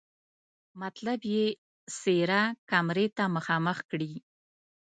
[0.81, 1.45] مطلب یې
[1.99, 4.13] څېره کمرې ته مخامخ کړي.